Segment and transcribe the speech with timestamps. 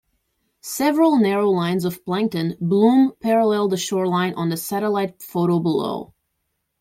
[0.63, 6.15] Several narrow lines of plankton bloom parallel the shoreline on the satellite photo below.